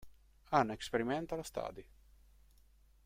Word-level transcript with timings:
An 0.53 0.71
experimental 0.71 1.43
study. 1.43 1.85